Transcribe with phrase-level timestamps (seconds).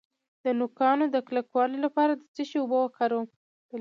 [0.43, 3.27] د نوکانو د کلکوالي لپاره د څه شي اوبه وکاروم؟